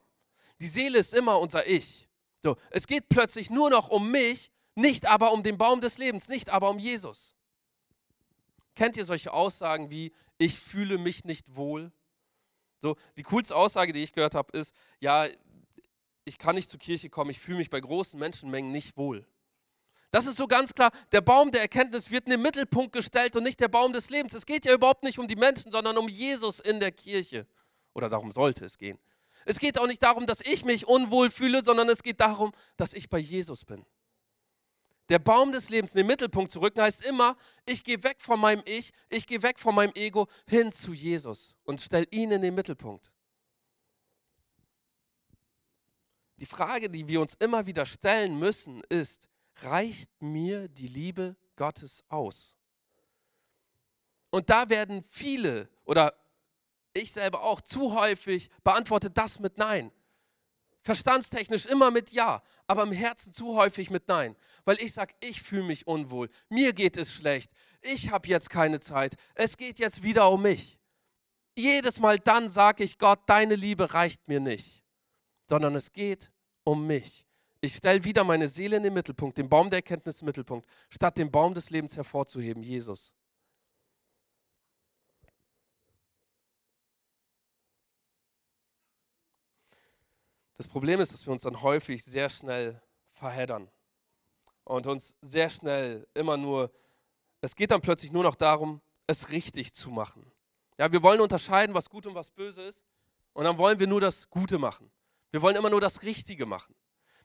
[0.59, 2.09] Die Seele ist immer unser Ich.
[2.43, 6.29] So, es geht plötzlich nur noch um mich, nicht aber um den Baum des Lebens,
[6.29, 7.35] nicht aber um Jesus.
[8.75, 11.91] Kennt ihr solche Aussagen wie ich fühle mich nicht wohl?
[12.79, 15.25] So, die coolste Aussage, die ich gehört habe, ist, ja,
[16.25, 19.25] ich kann nicht zur Kirche kommen, ich fühle mich bei großen Menschenmengen nicht wohl.
[20.11, 23.43] Das ist so ganz klar, der Baum der Erkenntnis wird in den Mittelpunkt gestellt und
[23.43, 24.35] nicht der Baum des Lebens.
[24.35, 27.47] Es geht ja überhaupt nicht um die Menschen, sondern um Jesus in der Kirche.
[27.93, 28.99] Oder darum sollte es gehen.
[29.45, 32.93] Es geht auch nicht darum, dass ich mich unwohl fühle, sondern es geht darum, dass
[32.93, 33.83] ich bei Jesus bin.
[35.09, 38.39] Der Baum des Lebens in den Mittelpunkt zu rücken heißt immer, ich gehe weg von
[38.39, 42.41] meinem Ich, ich gehe weg von meinem Ego hin zu Jesus und stelle ihn in
[42.41, 43.11] den Mittelpunkt.
[46.37, 52.03] Die Frage, die wir uns immer wieder stellen müssen, ist, reicht mir die Liebe Gottes
[52.09, 52.55] aus?
[54.29, 56.13] Und da werden viele oder
[56.93, 59.91] ich selber auch zu häufig beantwortet das mit Nein.
[60.87, 64.35] Verstandstechnisch immer mit Ja, aber im Herzen zu häufig mit Nein.
[64.65, 68.79] Weil ich sage, ich fühle mich unwohl, mir geht es schlecht, ich habe jetzt keine
[68.79, 70.79] Zeit, es geht jetzt wieder um mich.
[71.55, 74.83] Jedes Mal dann sage ich Gott, deine Liebe reicht mir nicht
[75.47, 76.31] sondern es geht
[76.63, 77.25] um mich.
[77.61, 81.17] Ich stelle wieder meine Seele in den Mittelpunkt, den Baum der Erkenntnis im Mittelpunkt, statt
[81.17, 83.13] den Baum des Lebens hervorzuheben, Jesus.
[90.57, 92.81] Das Problem ist, dass wir uns dann häufig sehr schnell
[93.13, 93.69] verheddern
[94.63, 96.71] und uns sehr schnell immer nur,
[97.41, 100.31] es geht dann plötzlich nur noch darum, es richtig zu machen.
[100.77, 102.83] Ja, wir wollen unterscheiden, was gut und was böse ist
[103.33, 104.91] und dann wollen wir nur das Gute machen.
[105.31, 106.75] Wir wollen immer nur das Richtige machen.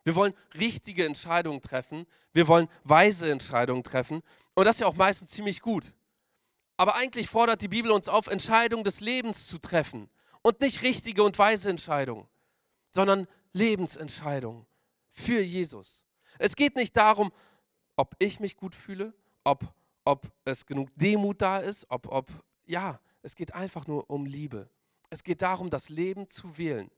[0.04, 2.06] Wir wollen richtige Entscheidungen treffen.
[2.32, 4.22] Wir wollen weise Entscheidungen treffen.
[4.54, 5.92] Und das ist ja auch meistens ziemlich gut.
[6.76, 10.10] Aber eigentlich fordert die Bibel uns auf, Entscheidungen des Lebens zu treffen.
[10.42, 12.26] Und nicht richtige und weise Entscheidungen,
[12.92, 14.66] sondern Lebensentscheidungen
[15.10, 16.04] für Jesus.
[16.38, 17.32] Es geht nicht darum,
[17.96, 19.12] ob ich mich gut fühle,
[19.44, 19.64] ob,
[20.04, 22.28] ob es genug Demut da ist, ob, ob,
[22.64, 24.68] ja, es geht einfach nur um Liebe.
[25.10, 26.90] Es geht darum, das Leben zu wählen.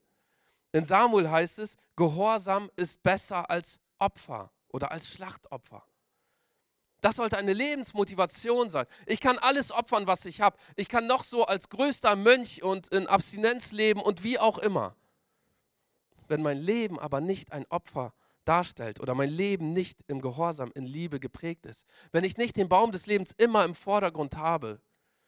[0.71, 5.83] In Samuel heißt es, Gehorsam ist besser als Opfer oder als Schlachtopfer.
[7.01, 8.85] Das sollte eine Lebensmotivation sein.
[9.05, 10.57] Ich kann alles opfern, was ich habe.
[10.75, 14.95] Ich kann noch so als größter Mönch und in Abstinenz leben und wie auch immer.
[16.27, 18.13] Wenn mein Leben aber nicht ein Opfer
[18.45, 22.69] darstellt oder mein Leben nicht im Gehorsam, in Liebe geprägt ist, wenn ich nicht den
[22.69, 24.81] Baum des Lebens immer im Vordergrund habe,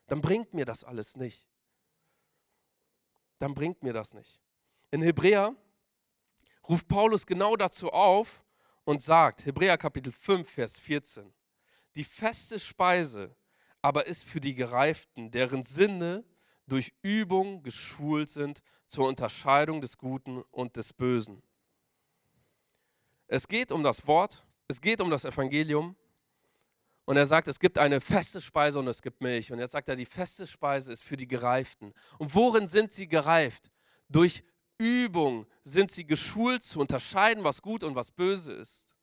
[0.07, 1.47] dann bringt mir das alles nicht.
[3.39, 4.39] Dann bringt mir das nicht.
[4.91, 5.55] In Hebräer
[6.67, 8.43] ruft Paulus genau dazu auf
[8.83, 11.33] und sagt, Hebräer Kapitel 5, Vers 14,
[11.95, 13.35] die feste Speise
[13.81, 16.23] aber ist für die Gereiften, deren Sinne
[16.67, 21.41] durch Übung geschult sind zur Unterscheidung des Guten und des Bösen.
[23.27, 25.95] Es geht um das Wort, es geht um das Evangelium.
[27.05, 29.51] Und er sagt, es gibt eine feste Speise und es gibt Milch.
[29.51, 31.93] Und jetzt sagt er, die feste Speise ist für die Gereiften.
[32.19, 33.71] Und worin sind sie gereift?
[34.09, 34.43] Durch
[34.77, 38.93] Übung sind sie geschult zu unterscheiden, was gut und was böse ist.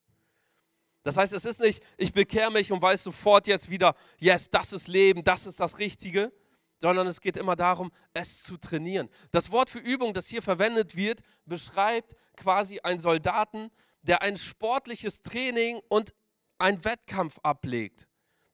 [1.03, 4.73] Das heißt, es ist nicht, ich bekehre mich und weiß sofort jetzt wieder, yes, das
[4.73, 6.33] ist Leben, das ist das Richtige,
[6.79, 9.09] sondern es geht immer darum, es zu trainieren.
[9.31, 13.71] Das Wort für Übung, das hier verwendet wird, beschreibt quasi einen Soldaten,
[14.03, 16.15] der ein sportliches Training und
[16.59, 18.07] einen Wettkampf ablegt.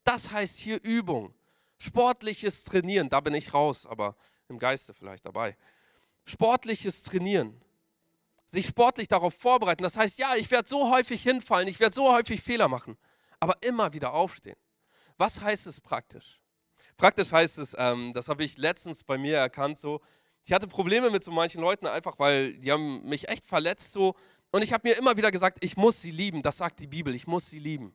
[0.05, 1.35] Das heißt hier Übung.
[1.79, 4.17] Sportliches Trainieren, da bin ich raus, aber
[4.49, 5.57] im Geiste vielleicht dabei.
[6.25, 7.61] Sportliches Trainieren
[8.51, 9.83] sich sportlich darauf vorbereiten.
[9.83, 12.99] Das heißt, ja, ich werde so häufig hinfallen, ich werde so häufig Fehler machen,
[13.39, 14.57] aber immer wieder aufstehen.
[15.17, 16.41] Was heißt es praktisch?
[17.01, 20.03] Praktisch heißt es, ähm, das habe ich letztens bei mir erkannt, so,
[20.45, 24.15] ich hatte Probleme mit so manchen Leuten einfach, weil die haben mich echt verletzt so
[24.51, 27.15] und ich habe mir immer wieder gesagt, ich muss sie lieben, das sagt die Bibel,
[27.15, 27.95] ich muss sie lieben.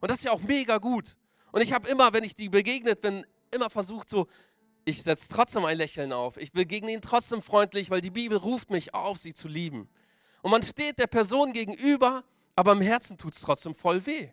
[0.00, 1.16] Und das ist ja auch mega gut.
[1.50, 4.28] Und ich habe immer, wenn ich die begegnet bin, immer versucht so,
[4.84, 6.36] ich setze trotzdem ein Lächeln auf.
[6.36, 9.88] Ich begegne ihnen trotzdem freundlich, weil die Bibel ruft mich auf, sie zu lieben.
[10.42, 12.22] Und man steht der Person gegenüber,
[12.54, 14.30] aber im Herzen tut es trotzdem voll weh.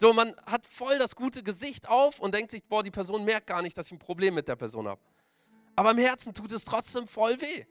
[0.00, 3.46] So, man hat voll das gute Gesicht auf und denkt sich, boah, die Person merkt
[3.46, 5.00] gar nicht, dass ich ein Problem mit der Person habe.
[5.76, 7.66] Aber im Herzen tut es trotzdem voll weh.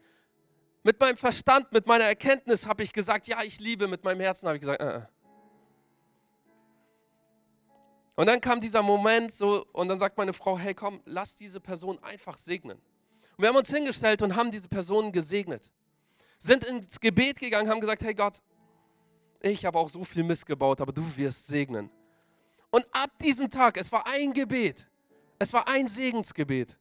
[0.84, 3.88] Mit meinem Verstand, mit meiner Erkenntnis habe ich gesagt, ja, ich liebe.
[3.88, 5.02] Mit meinem Herzen habe ich gesagt, äh, äh.
[8.14, 11.58] Und dann kam dieser Moment so und dann sagt meine Frau, hey komm, lass diese
[11.58, 12.78] Person einfach segnen.
[12.78, 15.68] Und wir haben uns hingestellt und haben diese Person gesegnet.
[16.38, 18.40] Sind ins Gebet gegangen, haben gesagt, hey Gott,
[19.40, 21.90] ich habe auch so viel Mist gebaut, aber du wirst segnen.
[22.70, 24.88] Und ab diesem Tag, es war ein Gebet,
[25.38, 26.78] es war ein Segensgebet.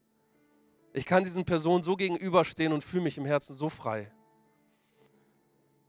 [0.94, 4.12] Ich kann diesen Personen so gegenüberstehen und fühle mich im Herzen so frei.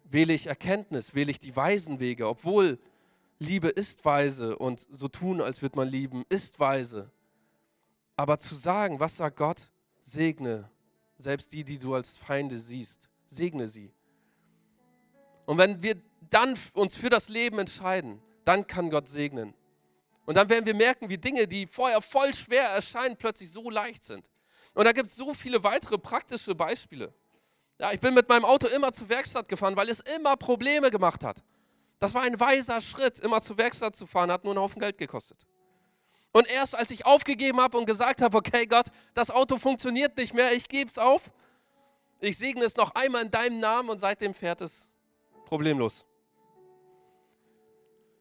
[0.04, 2.78] Wähle ich Erkenntnis, wähle ich die weisen Wege, obwohl
[3.38, 7.10] Liebe ist weise und so tun, als würde man lieben, ist weise.
[8.16, 9.70] Aber zu sagen, was sagt Gott?
[10.02, 10.68] Segne
[11.20, 13.08] selbst die, die du als Feinde siehst.
[13.26, 13.92] Segne sie.
[15.46, 15.96] Und wenn wir
[16.30, 19.54] dann uns für das Leben entscheiden, dann kann Gott segnen.
[20.30, 24.04] Und dann werden wir merken, wie Dinge, die vorher voll schwer erscheinen, plötzlich so leicht
[24.04, 24.30] sind.
[24.74, 27.12] Und da gibt es so viele weitere praktische Beispiele.
[27.80, 31.24] Ja, ich bin mit meinem Auto immer zur Werkstatt gefahren, weil es immer Probleme gemacht
[31.24, 31.42] hat.
[31.98, 34.98] Das war ein weiser Schritt, immer zur Werkstatt zu fahren, hat nur einen Haufen Geld
[34.98, 35.44] gekostet.
[36.30, 40.32] Und erst als ich aufgegeben habe und gesagt habe, okay Gott, das Auto funktioniert nicht
[40.32, 41.32] mehr, ich gebe es auf,
[42.20, 44.88] ich segne es noch einmal in deinem Namen und seitdem fährt es
[45.44, 46.06] problemlos.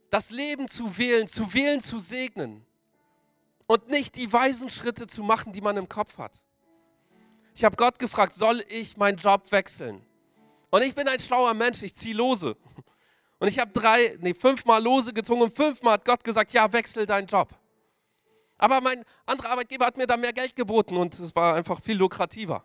[0.10, 2.65] Das Leben zu wählen, zu wählen, zu segnen
[3.67, 6.41] und nicht die weisen Schritte zu machen, die man im Kopf hat.
[7.54, 10.02] Ich habe Gott gefragt, soll ich meinen Job wechseln?
[10.72, 12.56] Und ich bin ein schlauer Mensch, ich ziehe lose.
[13.39, 17.06] Und ich habe drei, nee, fünfmal Lose gezogen und fünfmal hat Gott gesagt, ja, wechsel
[17.06, 17.58] deinen Job.
[18.58, 21.95] Aber mein anderer Arbeitgeber hat mir da mehr Geld geboten und es war einfach viel
[21.98, 22.63] lukrativer.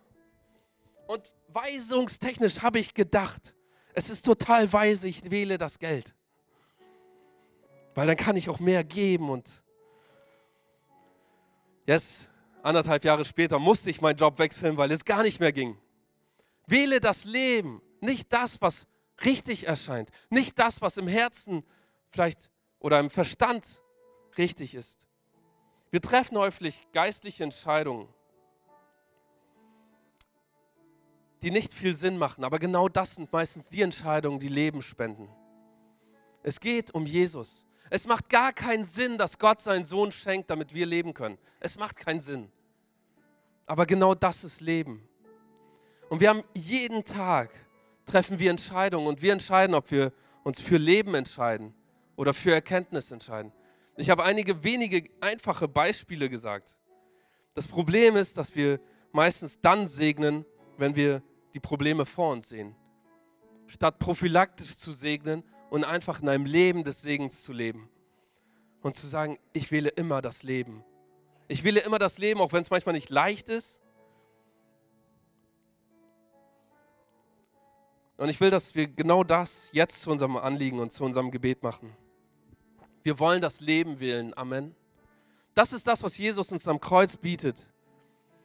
[1.07, 3.55] Und weisungstechnisch habe ich gedacht,
[3.93, 6.13] es ist total weise, ich wähle das Geld.
[7.95, 9.63] Weil dann kann ich auch mehr geben und
[11.87, 12.29] jetzt,
[12.61, 15.77] anderthalb Jahre später, musste ich meinen Job wechseln, weil es gar nicht mehr ging.
[16.67, 18.85] Wähle das Leben, nicht das, was
[19.23, 20.09] richtig erscheint.
[20.29, 21.63] Nicht das, was im Herzen
[22.09, 23.81] vielleicht oder im Verstand
[24.37, 25.07] richtig ist.
[25.89, 28.09] Wir treffen häufig geistliche Entscheidungen,
[31.41, 35.29] die nicht viel Sinn machen, aber genau das sind meistens die Entscheidungen, die Leben spenden.
[36.43, 37.64] Es geht um Jesus.
[37.89, 41.37] Es macht gar keinen Sinn, dass Gott seinen Sohn schenkt, damit wir leben können.
[41.59, 42.51] Es macht keinen Sinn.
[43.65, 45.07] Aber genau das ist Leben.
[46.09, 47.49] Und wir haben jeden Tag
[48.05, 51.73] treffen wir Entscheidungen und wir entscheiden, ob wir uns für Leben entscheiden
[52.15, 53.51] oder für Erkenntnis entscheiden.
[53.97, 56.77] Ich habe einige wenige einfache Beispiele gesagt.
[57.53, 58.79] Das Problem ist, dass wir
[59.11, 60.45] meistens dann segnen,
[60.77, 62.75] wenn wir die Probleme vor uns sehen.
[63.67, 67.89] Statt prophylaktisch zu segnen und einfach in einem Leben des Segens zu leben.
[68.81, 70.83] Und zu sagen, ich wähle immer das Leben.
[71.47, 73.81] Ich wähle immer das Leben, auch wenn es manchmal nicht leicht ist.
[78.17, 81.63] Und ich will, dass wir genau das jetzt zu unserem Anliegen und zu unserem Gebet
[81.63, 81.95] machen.
[83.03, 84.35] Wir wollen das Leben wählen.
[84.37, 84.75] Amen.
[85.53, 87.69] Das ist das, was Jesus uns am Kreuz bietet.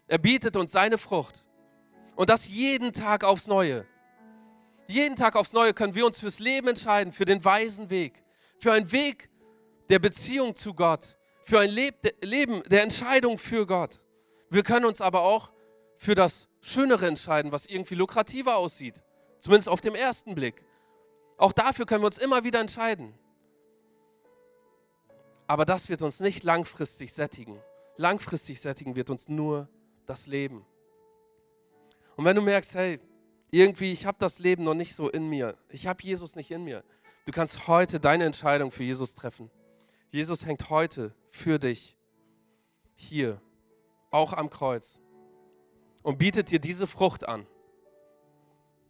[0.07, 1.45] Er bietet uns seine Frucht.
[2.17, 3.87] Und das jeden Tag aufs Neue.
[4.91, 8.25] Jeden Tag aufs Neue können wir uns fürs Leben entscheiden, für den weisen Weg,
[8.59, 9.31] für einen Weg
[9.89, 14.01] der Beziehung zu Gott, für ein Leben der Entscheidung für Gott.
[14.49, 15.53] Wir können uns aber auch
[15.97, 19.01] für das Schönere entscheiden, was irgendwie lukrativer aussieht,
[19.39, 20.65] zumindest auf dem ersten Blick.
[21.37, 23.15] Auch dafür können wir uns immer wieder entscheiden.
[25.47, 27.63] Aber das wird uns nicht langfristig sättigen.
[27.97, 29.69] Langfristig sättigen wird uns nur
[30.07, 30.67] das Leben.
[32.17, 32.99] Und wenn du merkst, hey,
[33.51, 35.57] irgendwie, ich habe das Leben noch nicht so in mir.
[35.69, 36.85] Ich habe Jesus nicht in mir.
[37.25, 39.51] Du kannst heute deine Entscheidung für Jesus treffen.
[40.11, 41.97] Jesus hängt heute für dich
[42.95, 43.41] hier,
[44.11, 45.01] auch am Kreuz,
[46.03, 47.47] und bietet dir diese Frucht an.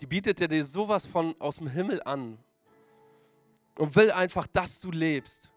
[0.01, 2.39] Die bietet dir sowas von aus dem Himmel an
[3.77, 5.51] und will einfach, dass du lebst.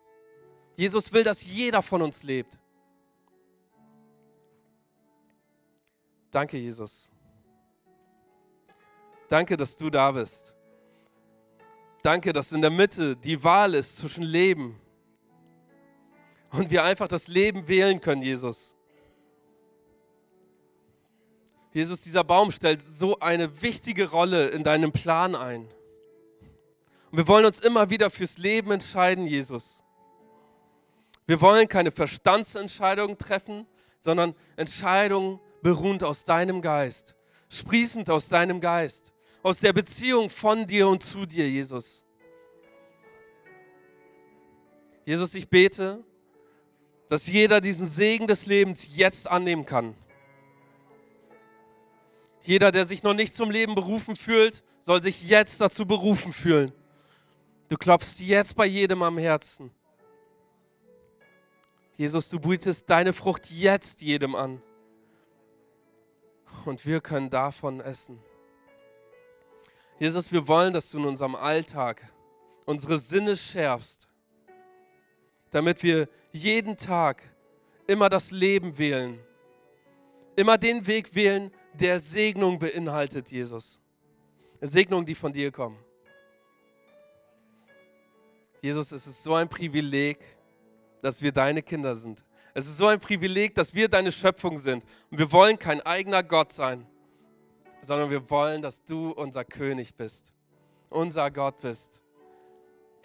[0.75, 2.59] Jesus will, dass jeder von uns lebt.
[6.31, 7.12] Danke, Jesus.
[9.29, 10.53] Danke, dass du da bist.
[12.03, 14.77] Danke, dass in der Mitte die Wahl ist zwischen Leben
[16.51, 18.75] und wir einfach das Leben wählen können, Jesus.
[21.71, 25.62] Jesus, dieser Baum stellt so eine wichtige Rolle in deinem Plan ein.
[27.09, 29.83] Und wir wollen uns immer wieder fürs Leben entscheiden, Jesus.
[31.25, 33.65] Wir wollen keine Verstandsentscheidungen treffen,
[34.01, 37.15] sondern Entscheidungen beruhend aus deinem Geist,
[37.47, 39.12] sprießend aus deinem Geist
[39.43, 42.06] aus der Beziehung von dir und zu dir, Jesus.
[45.06, 46.01] Jesus, ich bete,
[47.10, 49.95] dass jeder diesen Segen des Lebens jetzt annehmen kann.
[52.41, 56.71] Jeder, der sich noch nicht zum Leben berufen fühlt, soll sich jetzt dazu berufen fühlen.
[57.67, 59.71] Du klopfst jetzt bei jedem am Herzen.
[61.97, 64.62] Jesus, du bietest deine Frucht jetzt jedem an.
[66.65, 68.19] Und wir können davon essen.
[69.99, 72.12] Jesus, wir wollen, dass du in unserem Alltag
[72.65, 74.08] unsere Sinne schärfst,
[75.51, 77.23] damit wir jeden Tag
[77.86, 79.19] immer das Leben wählen,
[80.36, 83.79] immer den Weg wählen, der Segnung beinhaltet, Jesus.
[84.62, 85.77] Segnungen, die von dir kommen.
[88.62, 90.19] Jesus, es ist so ein Privileg,
[91.01, 92.23] dass wir deine Kinder sind.
[92.53, 94.86] Es ist so ein Privileg, dass wir deine Schöpfung sind.
[95.12, 96.88] Und wir wollen kein eigener Gott sein
[97.83, 100.33] sondern wir wollen, dass du unser König bist,
[100.89, 102.01] unser Gott bist.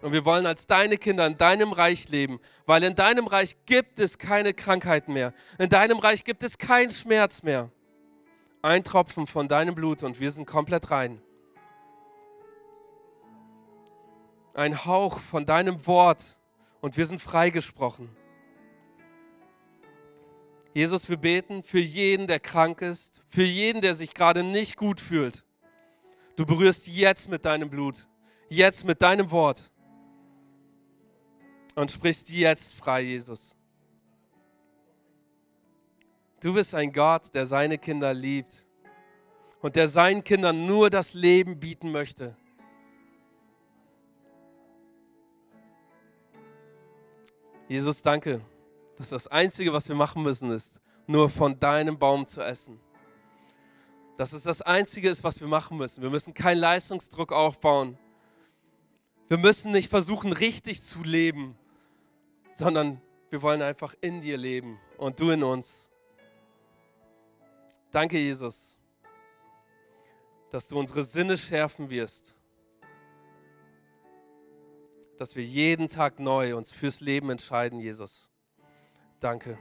[0.01, 3.99] Und wir wollen als deine Kinder in deinem Reich leben, weil in deinem Reich gibt
[3.99, 5.35] es keine Krankheiten mehr.
[5.59, 7.71] In deinem Reich gibt es keinen Schmerz mehr.
[8.63, 11.21] Ein Tropfen von deinem Blut und wir sind komplett rein.
[14.55, 16.39] Ein Hauch von deinem Wort
[16.81, 18.09] und wir sind freigesprochen.
[20.75, 25.01] Jesus, wir beten für jeden, der krank ist, für jeden, der sich gerade nicht gut
[25.01, 25.45] fühlt.
[26.37, 28.07] Du berührst jetzt mit deinem Blut,
[28.49, 29.71] jetzt mit deinem Wort
[31.75, 33.57] und sprichst jetzt frei, Jesus.
[36.41, 38.65] Du bist ein Gott, der seine Kinder liebt
[39.61, 42.37] und der seinen Kindern nur das Leben bieten möchte.
[47.69, 48.41] Jesus, danke
[48.99, 52.81] dass das Einzige, was wir machen müssen, ist, nur von deinem Baum zu essen.
[54.17, 56.03] Dass es das Einzige ist, was wir machen müssen.
[56.03, 57.97] Wir müssen keinen Leistungsdruck aufbauen.
[59.29, 61.57] Wir müssen nicht versuchen, richtig zu leben,
[62.55, 63.01] sondern
[63.31, 65.91] wir wollen einfach in dir leben und du in uns.
[67.93, 68.77] Danke, Jesus,
[70.51, 72.35] dass du unsere Sinne schärfen wirst,
[75.19, 78.28] dass wir jeden Tag neu uns fürs Leben entscheiden, Jesus.
[79.21, 79.59] Danke.